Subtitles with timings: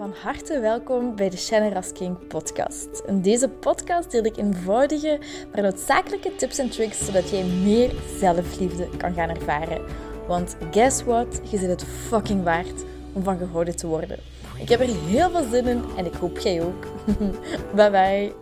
[0.00, 3.02] Van harte welkom bij de Shannon Rasking podcast.
[3.06, 5.18] In deze podcast deel ik eenvoudige,
[5.52, 9.80] maar noodzakelijke tips en tricks zodat jij meer zelfliefde kan gaan ervaren.
[10.26, 11.40] Want guess what?
[11.50, 14.18] Je zit het fucking waard om van gehouden te worden.
[14.58, 16.86] Ik heb er heel veel zin in en ik hoop jij ook.
[17.76, 18.32] bye bye.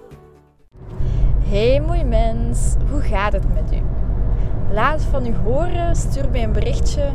[1.45, 3.83] Hey mooi mens, hoe gaat het met u?
[4.73, 7.13] Laat van u horen, stuur mij een berichtje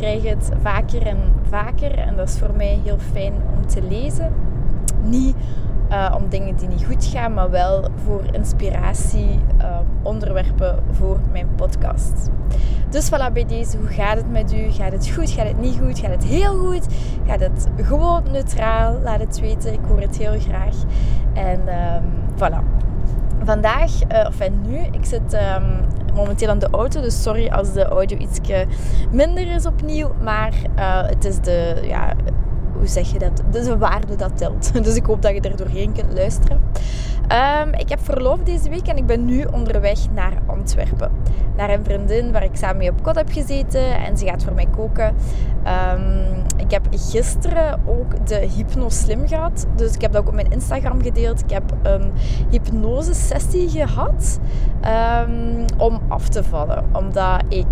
[0.00, 4.32] krijg het vaker en vaker en dat is voor mij heel fijn om te lezen.
[5.02, 5.36] Niet
[5.90, 11.48] uh, om dingen die niet goed gaan, maar wel voor inspiratie, uh, onderwerpen voor mijn
[11.54, 12.30] podcast.
[12.88, 14.70] Dus voilà, bij deze, hoe gaat het met u?
[14.70, 15.30] Gaat het goed?
[15.30, 15.98] Gaat het niet goed?
[15.98, 16.86] Gaat het heel goed?
[17.26, 19.00] Gaat het gewoon neutraal?
[19.02, 20.74] Laat het weten, ik hoor het heel graag.
[21.32, 22.88] En um, voilà.
[23.44, 25.80] Vandaag, uh, of nu, ik zit um,
[26.14, 27.00] momenteel aan de auto.
[27.00, 28.40] Dus sorry als de audio iets
[29.10, 30.10] minder is opnieuw.
[30.22, 32.14] Maar uh, het is de, ja,
[32.80, 33.42] hoe zeg je dat?
[33.50, 34.72] De waarde dat telt.
[34.84, 36.60] Dus ik hoop dat je er doorheen kunt luisteren.
[37.62, 41.10] Um, ik heb verlof deze week en ik ben nu onderweg naar Antwerpen.
[41.56, 44.52] Naar een vriendin waar ik samen mee op kot heb gezeten en ze gaat voor
[44.52, 45.14] mij koken.
[45.94, 49.66] Um, ik heb gisteren ook de Hypno Slim gehad.
[49.76, 51.40] Dus ik heb dat ook op mijn Instagram gedeeld.
[51.40, 52.12] Ik heb een
[52.50, 54.40] hypnose sessie gehad
[55.28, 56.84] um, om af te vallen.
[56.92, 57.66] Omdat ik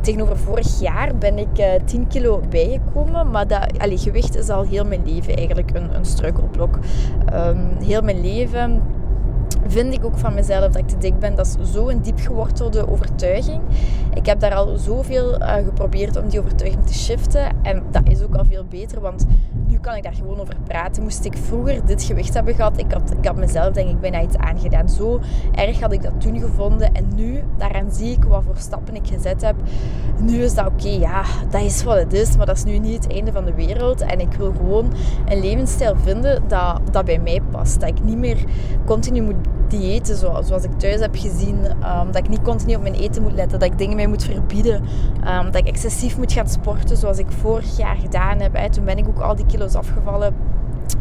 [0.00, 3.30] tegenover vorig jaar ben ik uh, eh, 10 kilo bijgekomen.
[3.30, 6.78] Maar dat, allee, gewicht is al heel mijn leven eigenlijk een, een struikelblok.
[7.84, 8.82] heel mijn leven
[9.66, 11.34] vind ik ook van mezelf dat ik te dik ben.
[11.34, 13.60] Dat is zo'n diep gewortelde overtuiging.
[14.14, 17.62] Ik heb daar al zoveel uh, geprobeerd om die overtuiging te shiften.
[17.62, 19.26] En dat is ook al veel beter, want
[19.66, 21.02] nu kan ik daar gewoon over praten.
[21.02, 24.22] Moest ik vroeger dit gewicht hebben gehad, ik had, ik had mezelf denk ik bijna
[24.22, 24.88] iets aangedaan.
[24.88, 25.20] Zo
[25.52, 26.94] erg had ik dat toen gevonden.
[26.94, 29.56] En nu, daaraan zie ik wat voor stappen ik gezet heb.
[30.20, 32.36] Nu is dat oké, ja, dat is wat het is.
[32.36, 34.00] Maar dat is nu niet het einde van de wereld.
[34.00, 34.92] En ik wil gewoon
[35.26, 37.80] een levensstijl vinden dat, dat bij mij past.
[37.80, 38.44] Dat ik niet meer
[38.84, 39.36] continu moet
[39.68, 41.56] diëten zoals, ik thuis heb gezien.
[41.64, 43.58] Um, dat ik niet continu op mijn eten moet letten.
[43.58, 44.82] Dat ik dingen mij moet verbieden.
[45.26, 48.72] Um, dat ik excessief moet gaan sporten zoals ik vorig jaar gedaan heb.
[48.72, 50.34] Toen ben ik ook al die kilo's afgevallen.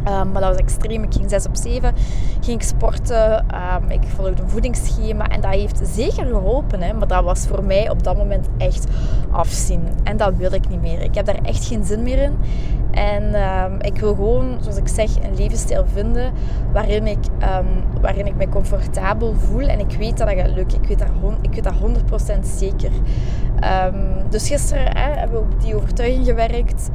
[0.08, 1.04] Um, maar dat was extreem.
[1.04, 1.94] Ik ging 6 op 7.
[2.42, 3.46] Ging sporten.
[3.76, 5.28] Um, ik volgde een voedingsschema.
[5.28, 6.82] En dat heeft zeker geholpen.
[6.82, 8.88] Hè, maar dat was voor mij op dat moment echt
[9.32, 9.84] afzien.
[10.04, 11.02] En dat wil ik niet meer.
[11.02, 12.36] Ik heb daar echt geen zin meer in.
[12.92, 16.34] En um, ik wil gewoon, zoals ik zeg, een levensstijl vinden
[16.74, 17.18] waarin ik,
[18.02, 19.68] waarin ik me comfortabel voel.
[19.68, 20.82] En ik weet dat dat gaat lukken.
[20.82, 21.08] Ik weet dat,
[21.42, 21.74] ik weet dat
[22.36, 22.92] 100% zeker.
[24.30, 26.90] dus gisteren hè, hebben we op die overtuiging gewerkt.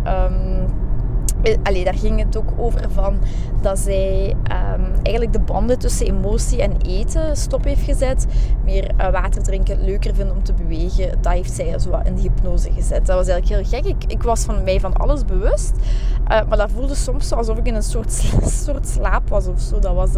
[1.47, 3.19] Eh, allee, daar ging het ook over van
[3.61, 8.27] dat zij um, eigenlijk de banden tussen emotie en eten stop heeft gezet.
[8.65, 11.23] Meer uh, water drinken leuker vinden om te bewegen.
[11.23, 13.07] Dat heeft zij zo in de hypnose gezet.
[13.07, 13.91] Dat was eigenlijk heel gek.
[13.91, 15.73] Ik, ik was van mij van alles bewust.
[15.77, 18.13] Uh, maar dat voelde soms alsof ik in een soort,
[18.65, 19.79] soort slaap was of zo.
[19.79, 20.11] Dat was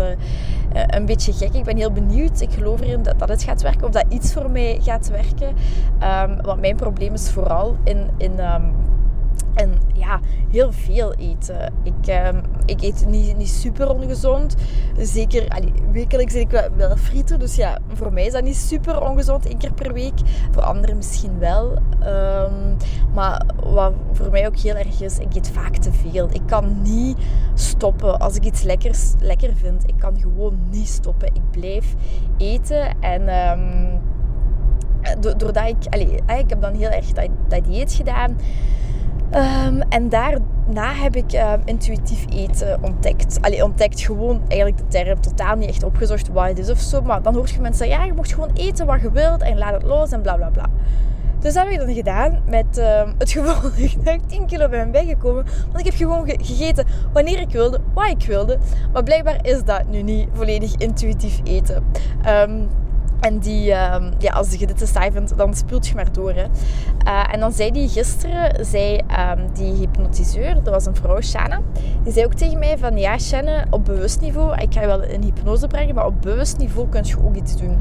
[0.72, 1.54] een beetje gek.
[1.54, 2.40] Ik ben heel benieuwd.
[2.40, 3.86] Ik geloof erin dat, dat het gaat werken.
[3.86, 5.48] Of dat iets voor mij gaat werken.
[6.28, 8.10] Um, want mijn probleem is vooral in...
[8.16, 8.87] in um,
[9.58, 10.20] en ja,
[10.50, 11.72] heel veel eten.
[11.82, 14.54] Ik, ehm, ik eet niet, niet super ongezond.
[14.98, 17.38] Zeker, allee, wekelijks eet ik wel, frieten.
[17.38, 20.18] Dus ja, voor mij is dat niet super ongezond, één keer per week.
[20.50, 21.78] Voor anderen misschien wel.
[22.00, 22.74] Ehm,
[23.14, 26.28] maar wat voor mij ook heel erg is, ik eet vaak te veel.
[26.32, 27.18] Ik kan niet
[27.54, 29.88] stoppen als ik iets lekkers lekker vind.
[29.88, 31.28] Ik kan gewoon niet stoppen.
[31.28, 31.94] Ik blijf
[32.36, 33.28] eten en...
[33.28, 34.00] Um,
[35.20, 38.36] doordat ik, allee, ik heb dan heel erg dat, dat dieet gedaan.
[39.34, 43.38] Um, en daarna heb ik uh, intuïtief eten ontdekt.
[43.40, 47.02] Allee, ontdekt gewoon eigenlijk de term totaal niet echt opgezocht wat het is of zo.
[47.02, 49.58] Maar dan hoor je mensen zeggen, ja, je mocht gewoon eten wat je wilt en
[49.58, 50.66] laat het los en bla bla bla.
[51.40, 53.62] Dus dat heb ik dan gedaan met uh, het gevolg
[54.04, 55.44] dat ik 10 kilo ben bijgekomen.
[55.66, 58.58] Want ik heb gewoon gegeten wanneer ik wilde, wat ik wilde.
[58.92, 61.84] Maar blijkbaar is dat nu niet volledig intuïtief eten.
[63.20, 66.32] En die, uh, ja, als je dit te saai vindt, dan speelt je maar door.
[66.32, 66.44] Hè.
[67.06, 71.60] Uh, en dan zei die gisteren, zei um, die hypnotiseur, dat was een vrouw, Shanna,
[72.02, 75.02] die zei ook tegen mij van, ja Shanna, op bewust niveau, ik ga je wel
[75.02, 77.78] in hypnose brengen, maar op bewust niveau kun je ook iets doen.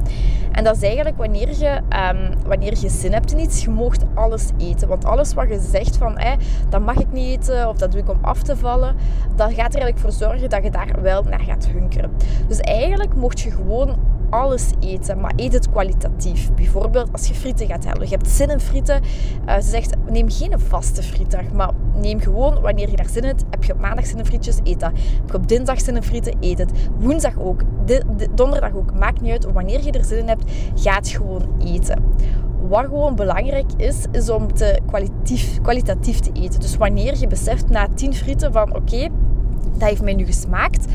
[0.51, 1.81] En dat is eigenlijk wanneer je,
[2.13, 4.87] um, wanneer je zin hebt in iets, je moogt alles eten.
[4.87, 6.37] Want alles wat je zegt van, hey,
[6.69, 8.95] dat mag ik niet eten, of dat doe ik om af te vallen,
[9.35, 12.11] dat gaat er eigenlijk voor zorgen dat je daar wel naar gaat hunkeren.
[12.47, 13.95] Dus eigenlijk mocht je gewoon
[14.29, 16.53] alles eten, maar eet het kwalitatief.
[16.53, 18.09] Bijvoorbeeld als je frieten gaat halen.
[18.09, 19.01] Je hebt zin in frieten.
[19.47, 23.27] Uh, ze zegt, neem geen vaste frietdag, maar neem gewoon wanneer je daar zin in
[23.27, 23.43] hebt.
[23.49, 24.91] Heb je op maandag zin in frietjes, eet dat.
[24.93, 26.71] Heb je op dinsdag zin in frieten, eet het.
[26.99, 27.61] Woensdag ook,
[28.35, 28.93] donderdag ook.
[28.93, 32.03] Maakt niet uit wanneer je er zin in hebt, ga het gewoon eten.
[32.69, 36.59] wat gewoon belangrijk is, is om te kwalitatief, kwalitatief te eten.
[36.59, 39.07] Dus wanneer je beseft na 10 frieten van oké,
[39.77, 40.85] dat heeft mij nu gesmaakt.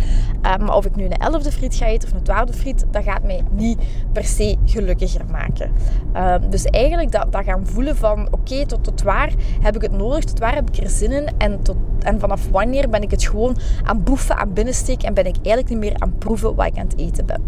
[0.42, 3.02] Uh, maar of ik nu een elfde friet ga eten of een twaalfde friet, dat
[3.04, 3.78] gaat mij niet
[4.12, 5.70] per se gelukkiger maken.
[6.14, 9.92] Uh, dus eigenlijk dat, dat gaan voelen van oké, tot, tot waar heb ik het
[9.92, 13.10] nodig, tot waar heb ik er zin in en, tot, en vanaf wanneer ben ik
[13.10, 16.66] het gewoon aan boeven, aan binnensteken en ben ik eigenlijk niet meer aan proeven wat
[16.66, 17.42] ik aan het eten ben.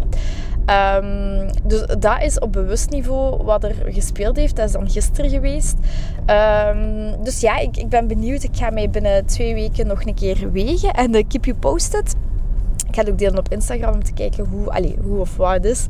[0.69, 4.55] Um, dus dat is op bewust niveau wat er gespeeld heeft.
[4.55, 5.75] Dat is dan gisteren geweest.
[6.27, 8.43] Um, dus ja, ik, ik ben benieuwd.
[8.43, 10.93] Ik ga mij binnen twee weken nog een keer wegen.
[10.93, 12.15] En de keep you posted.
[12.95, 15.65] Ik ga ook delen op Instagram om te kijken hoe, allez, hoe of wat het
[15.65, 15.85] is.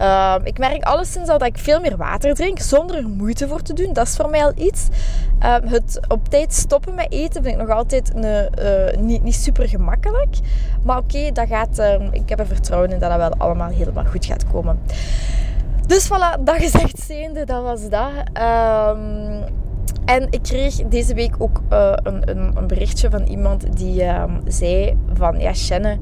[0.00, 3.62] Uh, ik merk alleszins al dat ik veel meer water drink zonder er moeite voor
[3.62, 3.92] te doen.
[3.92, 4.88] Dat is voor mij al iets.
[5.42, 9.34] Uh, het op tijd stoppen met eten vind ik nog altijd een, uh, niet, niet
[9.34, 10.36] super gemakkelijk.
[10.82, 11.78] Maar oké, dat gaat.
[11.78, 14.80] Ehm, ik heb er vertrouwen in dat dat wel allemaal helemaal goed gaat komen.
[15.86, 18.10] Dus voilà, dat gezegd zijnde, dat was dat.
[20.04, 24.04] En ik kreeg deze week ook uh, een, een, een, berichtje van iemand die
[24.46, 25.38] zei van...
[25.38, 26.00] Ja, Shannon,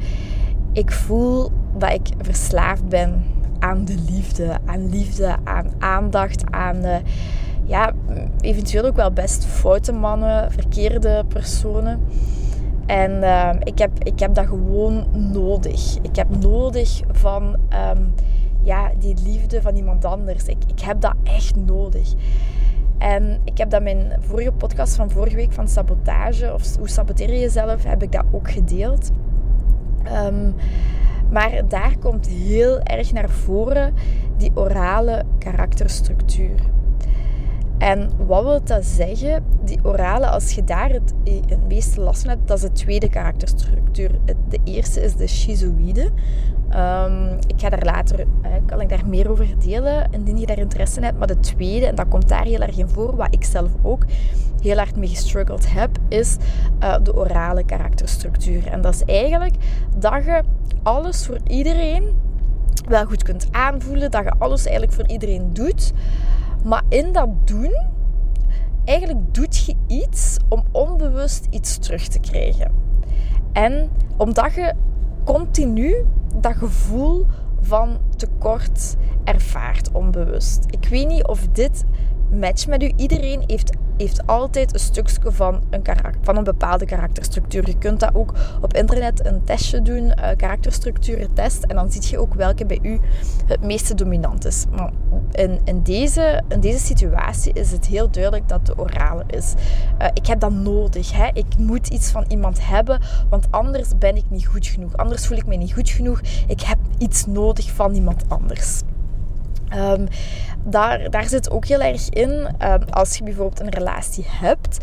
[0.72, 3.24] ik voel dat ik verslaafd ben
[3.58, 4.58] aan de liefde.
[4.64, 6.84] Aan liefde, aan aandacht, aan...
[6.84, 6.96] Uh,
[7.64, 7.92] ja,
[8.40, 12.00] eventueel ook wel best foute mannen, verkeerde personen.
[12.86, 15.96] En ehm, ik, heb, ik heb dat gewoon nodig.
[16.02, 17.56] Ik heb nodig van
[17.94, 18.14] um,
[18.62, 20.44] ja, die liefde van iemand anders.
[20.44, 22.12] Ik, ik heb dat echt nodig.
[22.98, 27.32] En ik heb dat mijn vorige podcast van vorige week van sabotage, of hoe saboteer
[27.32, 29.10] je jezelf, heb ik dat ook gedeeld.
[30.06, 30.54] Um,
[31.30, 33.94] maar daar komt heel erg naar voren
[34.36, 36.60] die orale karakterstructuur.
[37.80, 39.44] En wat wil dat zeggen?
[39.64, 41.12] Die orale, als je daar het,
[41.46, 44.10] het meeste last van hebt, dat is de tweede karakterstructuur.
[44.48, 46.10] De eerste is de schizoïde.
[46.74, 48.26] Um, ik ga daar later, uh,
[48.66, 51.18] kan ik daar meer over delen, indien je daar interesse in hebt.
[51.18, 54.04] Maar de tweede, en dat komt daar heel erg in voor, wat ik zelf ook
[54.62, 56.36] heel hard mee gestruggeld heb, is
[56.82, 58.66] uh, de orale karakterstructuur.
[58.66, 59.54] En dat is eigenlijk
[59.96, 60.42] dat je
[60.82, 62.04] alles voor iedereen
[62.88, 65.92] wel goed kunt aanvoelen, dat je alles eigenlijk voor iedereen doet.
[66.64, 67.86] Maar in dat doen,
[68.84, 72.72] eigenlijk doet je iets om onbewust iets terug te krijgen.
[73.52, 74.74] En omdat je
[75.24, 76.04] continu
[76.34, 77.26] dat gevoel
[77.60, 80.64] van tekort ervaart onbewust.
[80.70, 81.84] Ik weet niet of dit
[82.32, 82.92] matcht met u.
[82.96, 85.82] Iedereen heeft heeft altijd een stukje van een,
[86.22, 87.66] van een bepaalde karakterstructuur.
[87.66, 91.62] Je kunt dat ook op internet een testje doen, uh, karakterstructuren test.
[91.62, 93.00] En dan zie je ook welke bij u
[93.46, 94.64] het meeste dominant is.
[94.70, 94.90] Maar
[95.30, 99.54] in, in, deze, in deze situatie is het heel duidelijk dat de orale is.
[100.00, 101.12] Uh, ik heb dat nodig.
[101.12, 101.28] Hè?
[101.32, 104.96] Ik moet iets van iemand hebben, want anders ben ik niet goed genoeg.
[104.96, 106.20] Anders voel ik me niet goed genoeg.
[106.46, 108.82] Ik heb iets nodig van iemand anders.
[109.76, 110.08] Um,
[110.64, 114.78] daar, daar zit ook heel erg in, um, als je bijvoorbeeld een relatie hebt,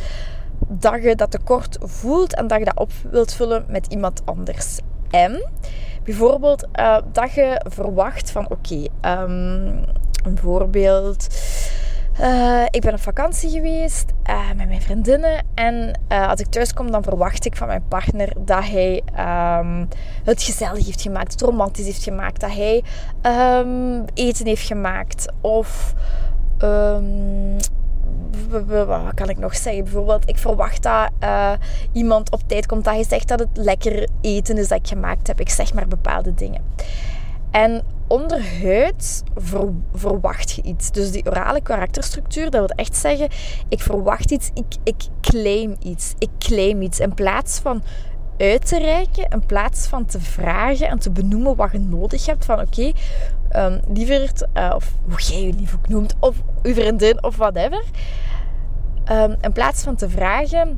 [0.67, 4.79] dat je dat tekort voelt en dat je dat op wilt vullen met iemand anders.
[5.09, 5.49] En
[6.03, 9.83] bijvoorbeeld uh, dat je verwacht van oké, okay, um,
[10.23, 11.27] een voorbeeld
[12.19, 15.45] uh, ik ben op vakantie geweest uh, met mijn vriendinnen.
[15.53, 19.03] En uh, als ik thuis kom, dan verwacht ik van mijn partner dat hij
[19.59, 19.87] um,
[20.23, 22.83] het gezellig heeft gemaakt, het romantisch heeft gemaakt, dat hij
[23.59, 25.31] um, eten heeft gemaakt.
[25.41, 25.93] Of
[26.63, 27.55] um,
[28.75, 29.83] wat kan ik nog zeggen?
[29.83, 31.09] Bijvoorbeeld, ik verwacht dat
[31.91, 35.27] iemand op tijd komt, dat hij zegt dat het lekker eten is dat ik gemaakt
[35.27, 35.39] heb.
[35.39, 36.61] Ik zeg maar bepaalde dingen.
[37.51, 40.91] En onderhuid ver, verwacht je iets.
[40.91, 43.27] Dus die orale karakterstructuur, dat wil echt zeggen,
[43.69, 46.13] ik verwacht iets, ik, ik claim iets.
[46.17, 46.99] Ik claim iets.
[46.99, 47.83] In plaats van
[48.37, 52.45] uit te reiken, in plaats van te vragen en te benoemen wat je nodig hebt.
[52.45, 52.93] Van oké, okay,
[53.71, 57.83] um, lieverd, uh, of hoe jij je lief noemt, of uw vriendin, of whatever.
[59.11, 60.77] Um, in plaats van te vragen,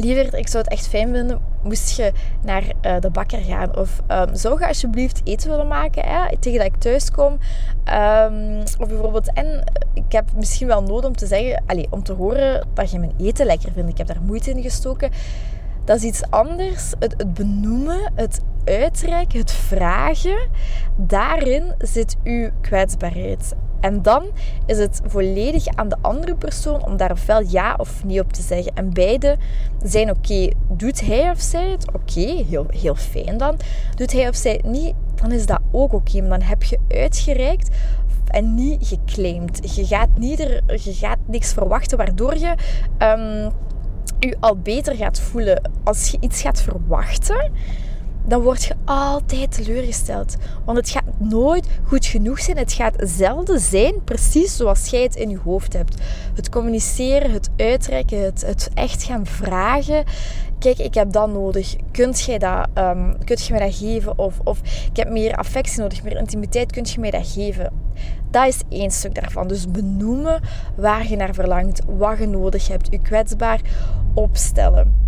[0.00, 2.12] Liever, ik zou het echt fijn vinden, moest je
[2.42, 3.76] naar uh, de bakker gaan.
[3.76, 7.32] Of um, zou je alsjeblieft eten willen maken, hè, tegen dat ik thuis kom.
[7.32, 9.64] Um, of bijvoorbeeld, en
[9.94, 13.14] ik heb misschien wel nodig om te zeggen, allez, om te horen dat je mijn
[13.18, 13.90] eten lekker vindt.
[13.90, 15.10] Ik heb daar moeite in gestoken.
[15.84, 16.92] Dat is iets anders.
[16.98, 20.48] Het, het benoemen, het uitreiken, het vragen.
[20.96, 23.54] Daarin zit uw kwetsbaarheid.
[23.80, 24.24] En dan
[24.66, 28.42] is het volledig aan de andere persoon om daar ofwel ja of nee op te
[28.42, 28.72] zeggen.
[28.74, 29.36] En beide
[29.82, 30.48] zijn oké.
[30.68, 31.92] Doet hij of zij het?
[31.92, 33.56] Oké, heel, heel fijn dan.
[33.94, 34.94] Doet hij of zij het niet?
[35.14, 36.20] Dan is dat ook oké.
[36.20, 37.76] Maar dan heb je uitgereikt
[38.26, 39.74] en niet geclaimd.
[39.74, 42.54] Je gaat, niet er, je gaat niks verwachten waardoor je
[42.98, 43.52] um,
[44.18, 45.70] je al beter gaat voelen.
[45.84, 47.52] Als je iets gaat verwachten
[48.28, 50.36] dan word je altijd teleurgesteld.
[50.64, 52.56] Want het gaat nooit goed genoeg zijn.
[52.56, 55.96] Het gaat zelden zijn precies zoals jij het in je hoofd hebt.
[56.34, 60.04] Het communiceren, het uitreiken, het, het echt gaan vragen.
[60.58, 61.76] Kijk, ik heb dat nodig.
[61.90, 64.18] Kunt jij dat, um, kunt je mij dat geven?
[64.18, 66.72] Of, of ik heb meer affectie nodig, meer intimiteit.
[66.72, 67.72] Kunt je mij dat geven?
[68.30, 69.48] Dat is één stuk daarvan.
[69.48, 70.40] Dus benoemen
[70.76, 72.88] waar je naar verlangt, wat je nodig hebt.
[72.90, 73.60] Je kwetsbaar
[74.14, 75.06] opstellen.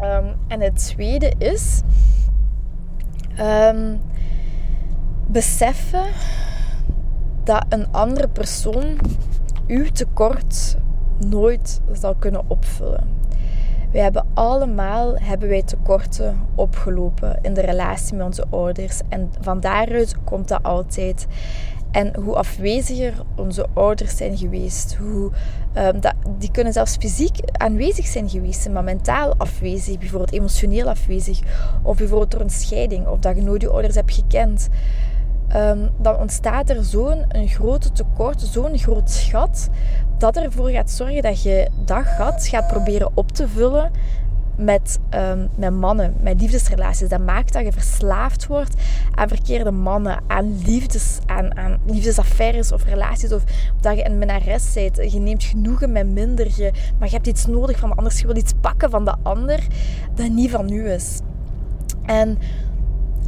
[0.00, 1.80] Um, en het tweede is
[3.40, 4.00] um,
[5.26, 6.06] beseffen
[7.44, 8.98] dat een andere persoon
[9.66, 10.76] uw tekort
[11.18, 13.14] nooit zal kunnen opvullen.
[13.92, 19.00] Wij hebben allemaal hebben wij tekorten opgelopen in de relatie met onze ouders.
[19.08, 21.26] En van daaruit komt dat altijd.
[21.96, 25.30] En hoe afweziger onze ouders zijn geweest, hoe,
[25.76, 31.40] um, dat, die kunnen zelfs fysiek aanwezig zijn geweest, maar mentaal afwezig, bijvoorbeeld emotioneel afwezig,
[31.82, 34.68] of bijvoorbeeld door een scheiding, of dat je nooit je ouders hebt gekend.
[35.56, 39.68] Um, dan ontstaat er zo'n grote tekort, zo'n groot gat,
[40.18, 43.90] dat ervoor gaat zorgen dat je dat gat gaat proberen op te vullen
[44.56, 47.08] met, um, met mannen, met liefdesrelaties.
[47.08, 48.74] Dat maakt dat je verslaafd wordt
[49.14, 53.32] aan verkeerde mannen, aan, liefdes, aan, aan liefdesaffaires of relaties.
[53.32, 53.42] Of
[53.80, 55.12] dat je een menares bent.
[55.12, 56.46] Je neemt genoegen met minder.
[56.56, 58.12] Je, maar je hebt iets nodig van de ander.
[58.16, 59.66] Je wil iets pakken van de ander
[60.14, 61.20] dat niet van u is.
[62.04, 62.38] En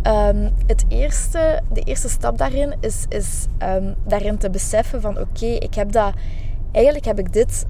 [0.06, 5.46] um, het eerste, de eerste stap daarin is, is um, daarin te beseffen van oké,
[5.46, 6.12] ik heb dat...
[6.72, 7.66] Eigenlijk heb ik dit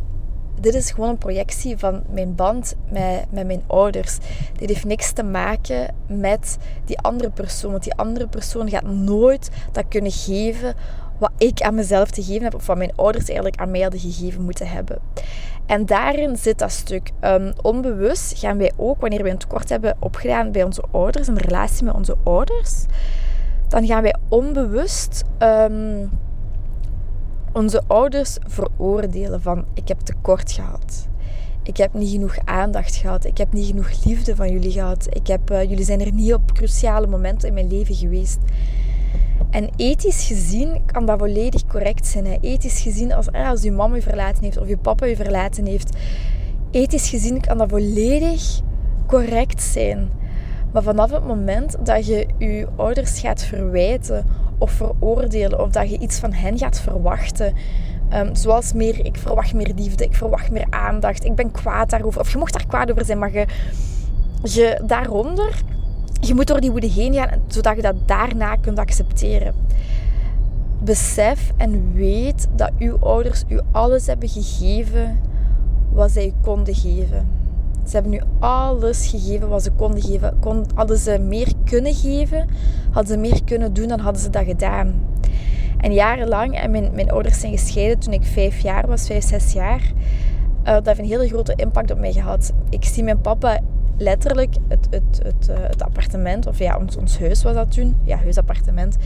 [0.61, 4.19] dit is gewoon een projectie van mijn band met, met mijn ouders.
[4.59, 7.71] Dit heeft niks te maken met die andere persoon.
[7.71, 10.75] Want die andere persoon gaat nooit dat kunnen geven
[11.19, 14.01] wat ik aan mezelf te geven heb, of wat mijn ouders eigenlijk aan mij hadden
[14.01, 14.99] gegeven moeten hebben.
[15.67, 17.11] En daarin zit dat stuk.
[17.21, 21.39] Um, onbewust gaan wij ook, wanneer wij een tekort hebben opgedaan bij onze ouders, een
[21.39, 22.85] relatie met onze ouders,
[23.69, 26.11] dan gaan wij onbewust um,
[27.53, 31.09] onze ouders veroordelen van ik heb tekort gehad.
[31.63, 33.25] Ik heb niet genoeg aandacht gehad.
[33.25, 35.07] Ik heb niet genoeg liefde van jullie gehad.
[35.11, 38.39] Ik heb, uh, jullie zijn er niet op cruciale momenten in mijn leven geweest.
[39.51, 42.39] En ethisch gezien kan dat volledig correct zijn.
[42.41, 45.67] Ethisch gezien, als, eh, als je mama je verlaten heeft of je papa je verlaten
[45.67, 45.97] heeft,
[46.71, 48.61] ethisch gezien kan dat volledig
[49.07, 50.11] correct zijn.
[50.73, 54.27] Maar vanaf het moment dat je je ouders gaat verwijten
[54.59, 57.55] of veroordelen of dat je iets van hen gaat verwachten.
[58.15, 62.21] Um, zoals meer, ik verwacht meer liefde, ik verwacht meer aandacht, ik ben kwaad daarover.
[62.21, 63.47] Of je mocht daar kwaad over zijn, maar je,
[64.43, 65.63] je daaronder,
[66.21, 69.55] je moet door die woede heen gaan, zodat je dat daarna kunt accepteren.
[70.83, 75.19] Besef en weet dat uw ouders u alles hebben gegeven
[75.93, 77.38] wat zij u konden geven.
[77.89, 80.37] Ze hebben nu alles gegeven wat ze konden geven.
[80.41, 82.47] Kon, hadden ze meer kunnen geven,
[82.91, 84.95] hadden ze meer kunnen doen, dan hadden ze dat gedaan.
[85.79, 89.53] En jarenlang, en mijn, mijn ouders zijn gescheiden toen ik vijf jaar was, vijf, zes
[89.53, 89.81] jaar.
[89.81, 92.53] Uh, dat heeft een hele grote impact op mij gehad.
[92.71, 93.61] Ik zie mijn papa
[93.97, 97.97] letterlijk het, het, het, uh, het appartement, of ja, ons, ons huis was dat toen,
[98.05, 98.97] ja, huisappartement,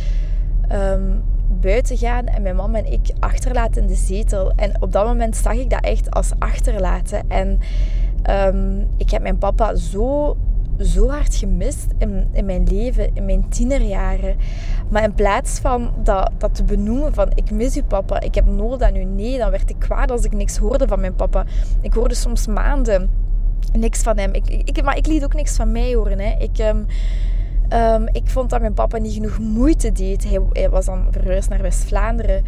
[0.72, 1.22] um,
[1.60, 4.52] buiten gaan en mijn mama en ik achterlaten in de zetel.
[4.56, 7.30] En op dat moment zag ik dat echt als achterlaten.
[7.30, 7.58] En
[8.30, 10.36] Um, ik heb mijn papa zo,
[10.78, 14.36] zo hard gemist in, in mijn leven, in mijn tienerjaren.
[14.88, 18.46] Maar in plaats van dat, dat te benoemen van ik mis u papa, ik heb
[18.46, 21.44] nood aan u, nee, dan werd ik kwaad als ik niks hoorde van mijn papa.
[21.80, 23.10] Ik hoorde soms maanden
[23.72, 24.32] niks van hem.
[24.32, 26.18] Ik, ik, maar ik liet ook niks van mij horen.
[26.18, 26.34] Hè.
[26.38, 26.58] Ik...
[26.58, 26.86] Um,
[27.74, 30.26] Um, ik vond dat mijn papa niet genoeg moeite deed.
[30.52, 32.44] Hij, was dan verhuisd naar West-Vlaanderen.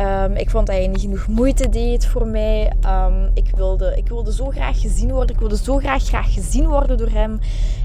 [0.00, 2.72] Um, ik vond dat hij niet genoeg moeite deed voor mij.
[2.84, 5.34] Um, ik, wilde, ik wilde zo graag gezien worden.
[5.34, 7.38] Ik wilde zo graag, graag gezien worden door hem.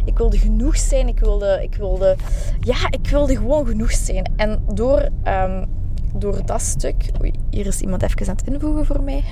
[0.05, 1.07] Ik wilde genoeg zijn.
[1.07, 2.15] Ik wilde, ik wilde,
[2.59, 4.31] ja, ik wilde gewoon genoeg zijn.
[4.35, 5.09] En door,
[6.13, 7.05] door dat stuk...
[7.21, 9.23] Oei, hier is iemand even aan het invoegen voor mij.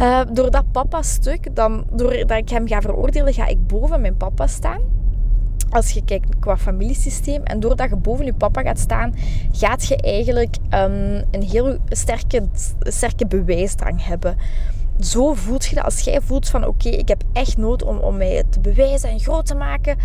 [0.00, 4.46] uh, door dat papa-stuk, dan, doordat ik hem ga veroordelen, ga ik boven mijn papa
[4.46, 5.00] staan
[5.72, 9.14] als je kijkt qua familiesysteem en doordat je boven je papa gaat staan,
[9.52, 12.42] gaat je eigenlijk um, een heel sterke,
[12.78, 14.36] sterke bewijsdrang hebben.
[15.00, 18.16] Zo voelt je dat als jij voelt van oké, ik heb echt nood om, om
[18.16, 19.96] mij te bewijzen en groot te maken.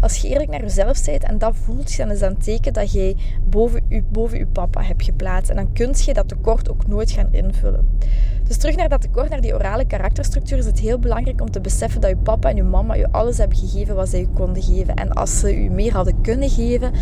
[0.00, 2.92] Als je eerlijk naar jezelf bent en dat voelt, dan is dat een teken dat
[2.92, 5.50] jij boven je, boven je papa hebt geplaatst.
[5.50, 7.98] En dan kun je dat tekort ook nooit gaan invullen.
[8.44, 11.60] Dus terug naar dat tekort, naar die orale karakterstructuur, is het heel belangrijk om te
[11.60, 14.62] beseffen dat je papa en je mama je alles hebben gegeven wat zij je konden
[14.62, 14.94] geven.
[14.94, 16.92] En als ze u meer hadden kunnen geven,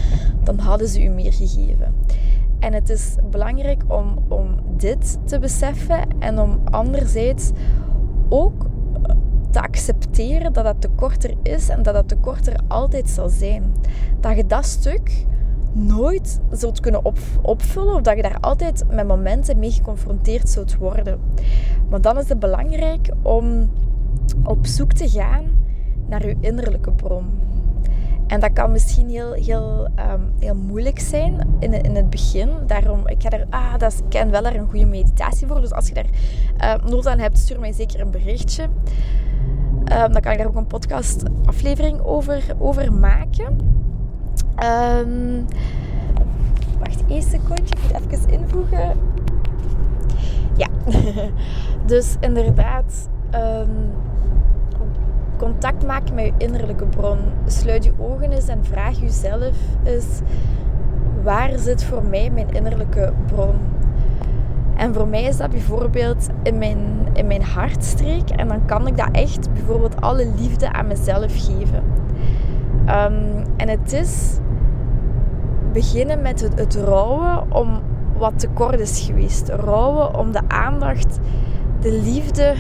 [0.45, 1.95] dan hadden ze u meer gegeven.
[2.59, 7.51] En het is belangrijk om, om dit te beseffen en om anderzijds
[8.29, 8.66] ook
[9.57, 13.75] te accepteren dat dat tekort er is en dat dat tekort er altijd zal zijn.
[14.21, 15.27] Dat je dat stuk
[15.73, 20.77] nooit zult kunnen op, opvullen of dat je daar altijd met momenten mee geconfronteerd zult
[20.77, 21.21] worden.
[21.89, 23.71] Maar dan is het belangrijk om
[24.45, 25.45] op zoek te gaan
[26.07, 27.46] naar je innerlijke bron.
[28.27, 32.51] En dat kan misschien heel, heel, um, heel moeilijk zijn in, in het begin.
[32.67, 35.61] Daarom, ik ga er, ah, dat is, ken wel daar een goede meditatie voor.
[35.61, 36.07] Dus als je daar
[36.61, 38.63] uh, nood aan hebt, stuur mij zeker een berichtje.
[38.63, 43.59] Um, dan kan ik daar ook een podcast aflevering over, over maken.
[46.79, 47.75] Wacht, één secondje.
[47.75, 48.97] Ik moet even invoegen.
[50.57, 50.69] Ja,
[51.87, 53.09] dus inderdaad...
[55.37, 57.19] contact maken met je innerlijke bron.
[57.47, 60.21] Sluit je ogen eens en vraag jezelf eens:
[61.23, 63.55] waar zit voor mij mijn innerlijke bron?
[64.77, 66.79] En voor mij is dat bijvoorbeeld in mijn,
[67.13, 68.31] in mijn hartstreek.
[68.31, 71.83] En dan kan ik dat echt bijvoorbeeld alle liefde aan mezelf geven.
[72.89, 74.39] Um, en het is
[75.73, 77.81] beginnen met het, het rouwen om
[78.19, 79.49] wat tekort is geweest.
[79.49, 81.19] Rouwen om de aandacht,
[81.81, 82.55] de liefde,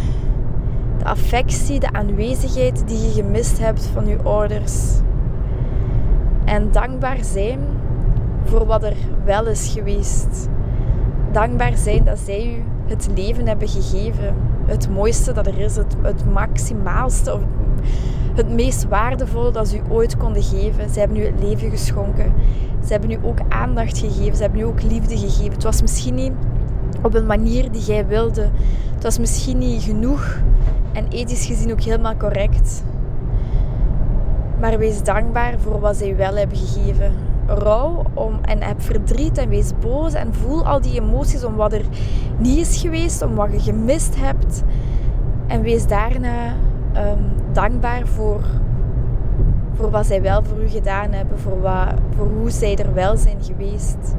[0.98, 5.00] de affectie, de aanwezigheid die je gemist hebt van je ouders.
[6.44, 7.58] En dankbaar zijn
[8.44, 10.48] voor wat er wel is geweest.
[11.32, 14.34] Dankbaar zijn dat zij u het leven hebben gegeven.
[14.66, 17.40] Het mooiste dat er is, het, maximaalste of
[18.34, 20.90] het meest waardevolle dat ze u ooit konden geven.
[20.90, 22.32] Ze hebben u het leven geschonken.
[22.84, 24.36] Ze hebben u ook aandacht gegeven.
[24.36, 25.52] Ze hebben u ook liefde gegeven.
[25.52, 26.32] Het was misschien niet
[27.02, 28.48] op een manier die jij wilde.
[28.94, 30.40] Het was misschien niet genoeg
[30.96, 32.82] en ethisch gezien ook helemaal correct.
[34.60, 37.12] Maar wees dankbaar voor wat zij wel hebben gegeven.
[37.46, 41.72] Rouw om, en heb verdriet en wees boos en voel al die emoties om wat
[41.72, 41.84] er
[42.38, 44.62] niet is geweest, om wat je gemist hebt.
[45.46, 46.54] En wees daarna
[46.96, 48.44] um, dankbaar voor,
[49.74, 53.16] voor wat zij wel voor u gedaan hebben, voor, wat, voor hoe zij er wel
[53.16, 54.14] zijn geweest.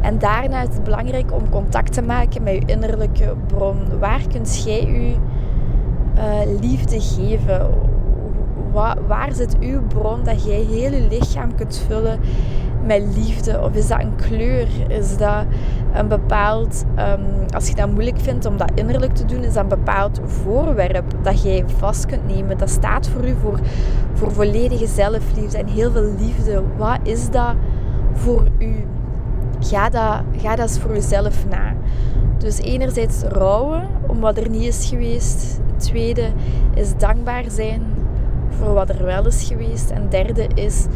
[0.00, 3.98] En daarna is het belangrijk om contact te maken met je innerlijke bron.
[3.98, 5.14] Waar kunt jij u
[6.16, 7.70] uh, liefde geven?
[9.06, 12.20] waar zit uw bron dat jij heel je lichaam kunt vullen
[12.86, 13.60] met liefde?
[13.60, 14.68] Of is dat een kleur?
[14.88, 15.44] Is dat
[15.92, 19.62] een bepaald, um, als je dat moeilijk vindt om dat innerlijk te doen, is dat
[19.62, 22.58] een bepaald voorwerp dat jij vast kunt nemen?
[22.58, 23.60] Dat staat voor u voor,
[24.12, 26.62] voor volledige zelfliefde en heel veel liefde.
[26.76, 27.54] Wat is dat
[28.12, 28.86] voor u?
[29.60, 31.74] Ga dat, ga dat eens voor jezelf na.
[32.38, 35.60] Dus enerzijds rouwen om wat er niet is geweest.
[35.76, 36.32] tweede
[36.74, 37.82] is dankbaar zijn
[38.48, 39.90] voor wat er wel is geweest.
[39.90, 40.86] En derde is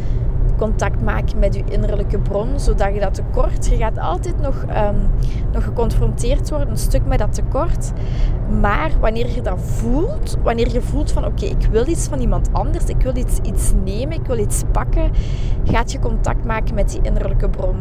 [0.57, 5.09] contact maken met je innerlijke bron, zodat je dat tekort, je gaat altijd nog, um,
[5.51, 7.91] nog geconfronteerd worden, een stuk met dat tekort.
[8.61, 12.49] Maar wanneer je dat voelt, wanneer je voelt van oké, ik wil iets van iemand
[12.51, 15.11] anders, ik wil iets, iets nemen, ik wil iets pakken,
[15.63, 17.75] gaat je contact maken met die innerlijke bron.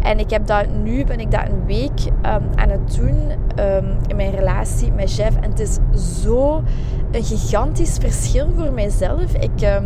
[0.00, 3.96] En ik heb dat nu, ben ik dat een week um, aan het doen um,
[4.06, 5.36] in mijn relatie met Jeff.
[5.36, 5.78] En het is
[6.22, 6.62] zo
[7.10, 9.34] een gigantisch verschil voor mijzelf.
[9.34, 9.80] Ik,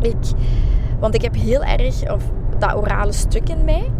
[0.00, 0.16] ik
[0.98, 3.90] want ik heb heel erg of, dat orale stuk in mij.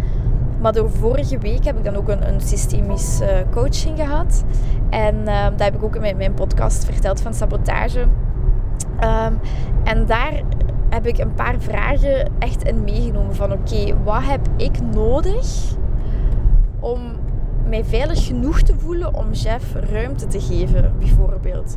[0.61, 4.45] Maar door vorige week heb ik dan ook een, een systemisch uh, coaching gehad.
[4.91, 8.07] En uh, dat heb ik ook in mijn, mijn podcast verteld van sabotage.
[9.85, 10.43] En daar
[10.89, 13.35] heb ik een paar vragen echt in meegenomen.
[13.35, 15.75] Van oké, wat heb ik nodig
[16.81, 17.01] om
[17.69, 21.77] mij veilig genoeg te voelen om Jeff ruimte te geven, bijvoorbeeld?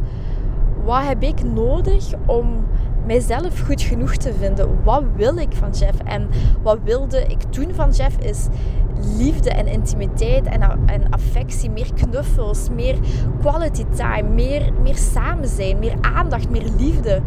[0.83, 2.65] Wat heb ik nodig om
[3.05, 4.83] mijzelf goed genoeg te vinden.
[4.83, 5.99] Wat wil ik van Jeff?
[6.05, 6.29] En
[6.61, 8.47] wat wilde ik toen van Jeff is
[9.17, 12.95] liefde en intimiteit en, en affectie, meer knuffels, meer
[13.41, 17.21] quality time, meer, meer samen zijn, meer aandacht, meer liefde.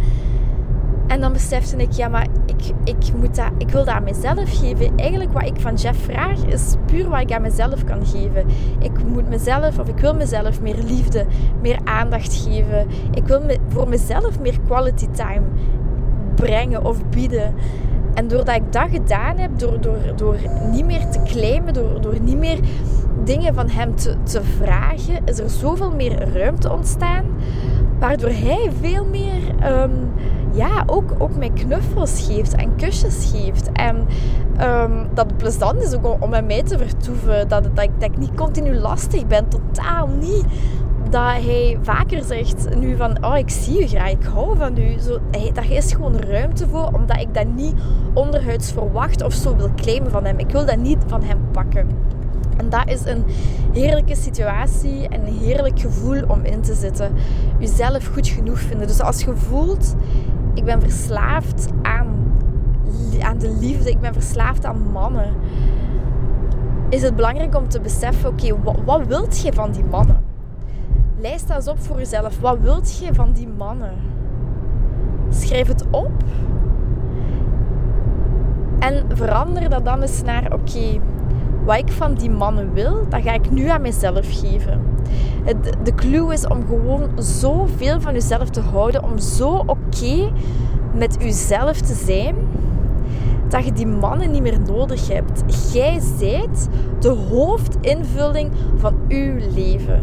[1.12, 4.58] En dan besefte ik, ja, maar ik, ik, moet dat, ik wil dat aan mezelf
[4.58, 4.96] geven.
[4.96, 8.46] Eigenlijk wat ik van Jeff vraag, is puur wat ik aan mezelf kan geven.
[8.78, 11.26] Ik moet mezelf, of ik wil mezelf meer liefde,
[11.60, 12.86] meer aandacht geven.
[13.14, 15.42] Ik wil voor mezelf meer quality time
[16.34, 17.54] brengen of bieden.
[18.14, 20.36] En doordat ik dat gedaan heb, door, door, door
[20.70, 22.58] niet meer te claimen, door, door niet meer
[23.24, 27.24] dingen van hem te, te vragen, is er zoveel meer ruimte ontstaan.
[27.98, 29.40] Waardoor hij veel meer
[29.82, 30.10] um,
[30.52, 33.72] ja, ook, ook mij knuffels geeft en kusjes geeft.
[33.72, 34.06] En
[34.60, 37.48] um, dat het plezant is ook om, om met mij te vertoeven.
[37.48, 39.48] Dat, dat, ik, dat ik niet continu lastig ben.
[39.48, 40.44] Totaal niet
[41.10, 44.98] dat hij vaker zegt nu van, oh, ik zie je graag, ik hou van u.
[44.98, 45.18] Zo,
[45.52, 47.74] daar is gewoon ruimte voor, omdat ik dat niet
[48.14, 50.38] onderhuids verwacht of zo wil claimen van hem.
[50.38, 51.88] Ik wil dat niet van hem pakken.
[52.56, 53.24] En dat is een
[53.72, 57.12] heerlijke situatie en een heerlijk gevoel om in te zitten.
[57.58, 58.86] Jezelf goed genoeg vinden.
[58.86, 59.94] Dus als je voelt,
[60.54, 62.06] ik ben verslaafd aan,
[63.20, 63.90] aan de liefde.
[63.90, 65.34] Ik ben verslaafd aan mannen.
[66.88, 70.24] Is het belangrijk om te beseffen, oké, wat, wat wilt je van die mannen?
[71.18, 72.40] Lijst dat eens op voor jezelf.
[72.40, 73.94] Wat wilt je van die mannen?
[75.28, 76.12] Schrijf het op.
[78.78, 81.00] En verander dat dan eens naar, oké,
[81.64, 84.80] wat ik van die mannen wil, dat ga ik nu aan mezelf geven.
[85.82, 90.30] De clue is om gewoon zoveel van jezelf te houden, om zo oké
[90.94, 92.34] met jezelf te zijn,
[93.48, 95.42] dat je die mannen niet meer nodig hebt.
[95.72, 96.68] Jij zijt
[97.00, 100.02] de hoofdinvulling van uw leven.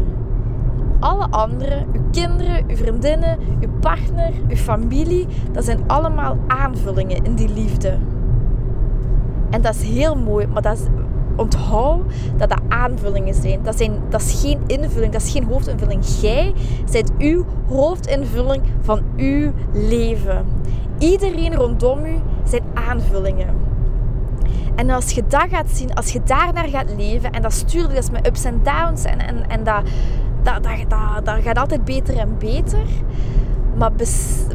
[1.00, 7.34] Alle anderen, uw kinderen, uw vriendinnen, uw partner, uw familie, dat zijn allemaal aanvullingen in
[7.34, 7.98] die liefde.
[9.50, 10.84] En dat is heel mooi, maar dat is
[11.40, 12.02] onthoud
[12.36, 13.62] dat dat aanvullingen zijn.
[13.62, 13.92] Dat, zijn.
[14.08, 16.04] dat is geen invulling, dat is geen hoofdinvulling.
[16.20, 16.52] Jij
[16.92, 20.44] bent uw hoofdinvulling van uw leven.
[20.98, 23.54] Iedereen rondom u zijn aanvullingen.
[24.74, 28.10] En als je dat gaat zien, als je daarnaar gaat leven, en dat stuurt is
[28.10, 29.82] met ups en downs, en, en, en dat,
[30.42, 32.86] dat, dat, dat, dat gaat altijd beter en beter.
[33.76, 33.92] Maar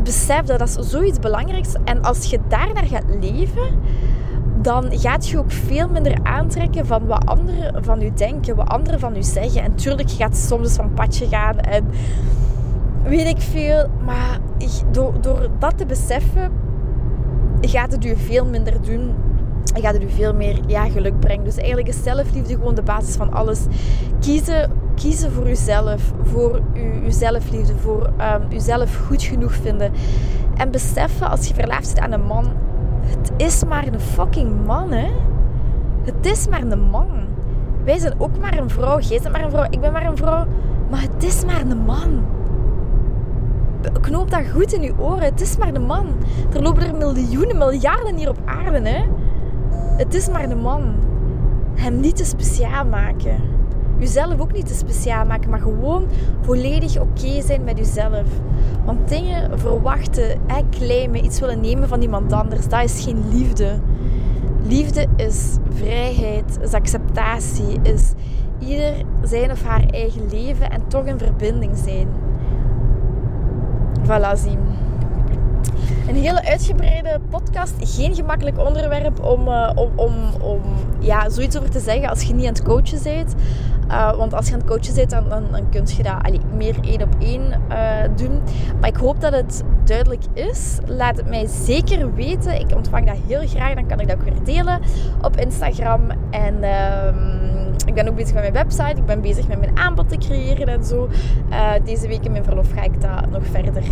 [0.04, 1.74] besef dat dat is zoiets belangrijks.
[1.84, 3.80] En als je daarnaar gaat leven,
[4.66, 9.00] dan gaat je ook veel minder aantrekken van wat anderen van u denken, wat anderen
[9.00, 9.62] van u zeggen.
[9.62, 11.86] En tuurlijk, je gaat soms van padje gaan en
[13.04, 13.90] weet ik veel.
[14.06, 14.40] Maar
[14.92, 16.52] door, door dat te beseffen,
[17.62, 19.14] gaat het u veel minder doen.
[19.74, 21.44] En gaat het u veel meer ja, geluk brengen.
[21.44, 23.60] Dus eigenlijk is zelfliefde gewoon de basis van alles.
[24.20, 29.92] Kiezen, kiezen voor uzelf, voor uw, zelfliefde, voor um, uzelf goed genoeg vinden.
[30.56, 32.46] En beseffen als je verlaafd zit aan een man,
[33.06, 35.12] het is maar een fucking man, hè.
[36.04, 37.08] Het is maar een man.
[37.84, 39.00] Wij zijn ook maar een vrouw.
[39.00, 39.66] Jij bent maar een vrouw.
[39.70, 40.46] Ik ben maar een vrouw.
[40.90, 42.26] Maar het is maar een man.
[44.02, 45.24] Knoop dat goed in je oren.
[45.24, 46.08] Het is maar een man.
[46.54, 49.04] Er lopen er miljoenen, miljarden hier op aarde, hè.
[49.98, 50.94] Het is maar een man.
[51.76, 53.36] Hem niet te speciaal maken.
[54.00, 56.08] Jezelf ook niet te speciaal maken, maar gewoon
[56.42, 58.28] volledig oké zijn met jezelf.
[58.86, 63.80] Want dingen verwachten, claimen, iets willen nemen van iemand anders, dat is geen liefde.
[64.68, 68.14] Liefde is vrijheid, is acceptatie, is
[68.60, 72.08] ieder zijn of haar eigen leven en toch een verbinding zijn.
[74.04, 74.60] Voilà, zien.
[76.08, 77.74] Een hele uitgebreide podcast.
[77.80, 80.62] Geen gemakkelijk onderwerp om, uh, om, om, om
[81.00, 83.36] ja, zoiets over te zeggen als je niet aan het coachen bent.
[83.88, 86.40] Uh, want als je aan het coachen bent, dan, dan, dan kun je dat allee,
[86.56, 87.78] meer één op één uh,
[88.16, 88.42] doen.
[88.80, 90.78] Maar ik hoop dat het duidelijk is.
[90.86, 92.60] Laat het mij zeker weten.
[92.60, 93.74] Ik ontvang dat heel graag.
[93.74, 94.82] Dan kan ik dat ook weer delen
[95.22, 96.02] op Instagram.
[96.32, 97.55] En uh,
[97.86, 98.98] ik ben ook bezig met mijn website.
[98.98, 101.10] Ik ben bezig met mijn aanbod te creëren en zo.
[101.50, 103.84] Uh, deze week in mijn verlof ga ik dat nog verder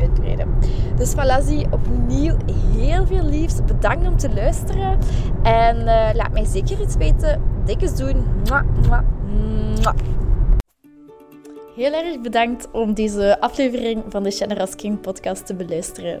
[0.00, 0.48] uitbreiden.
[0.96, 2.36] Dus voilà, opnieuw
[2.76, 3.64] heel veel liefs.
[3.64, 4.98] Bedankt om te luisteren.
[5.42, 5.84] En
[6.14, 7.42] laat mij zeker iets weten.
[7.64, 8.24] Dikke doen.
[8.44, 9.04] Mwah, mwah.
[11.76, 16.20] Heel erg bedankt om deze aflevering van de Generous King podcast te beluisteren.